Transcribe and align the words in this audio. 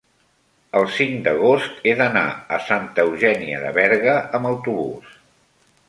el 0.79 0.87
cinc 0.93 1.19
d'agost 1.27 1.85
he 1.85 1.93
d'anar 2.01 2.25
a 2.57 2.59
Santa 2.71 3.07
Eugènia 3.11 3.63
de 3.67 3.71
Berga 3.79 4.19
amb 4.41 4.55
autobús. 4.55 5.15